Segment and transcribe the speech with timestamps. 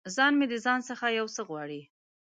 [0.15, 1.81] ځان مې د ځان څخه یو څه غواړي